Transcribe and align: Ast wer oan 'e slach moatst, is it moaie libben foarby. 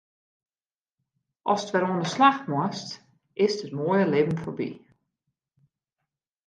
Ast 1.51 1.69
wer 1.73 1.85
oan 1.89 2.03
'e 2.03 2.09
slach 2.13 2.39
moatst, 2.49 2.89
is 3.45 3.55
it 3.65 3.75
moaie 3.77 4.05
libben 4.11 4.39
foarby. 4.43 4.69